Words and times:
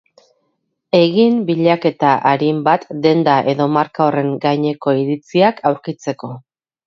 Egin 0.99 1.35
bilaketa 1.49 2.13
arin 2.29 2.63
bat 2.69 2.87
denda 3.03 3.35
edo 3.53 3.69
marka 3.75 4.07
horren 4.07 4.33
gaineko 4.47 4.95
iritziak 5.03 5.61
aurkitzeko. 5.71 6.33